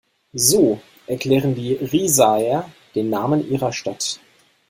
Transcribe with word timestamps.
So 0.33 0.81
erklären 1.05 1.53
die 1.53 1.73
Riesaer 1.75 2.71
den 2.95 3.11
Namen 3.11 3.47
ihrer 3.47 3.71
Stadt. 3.71 4.19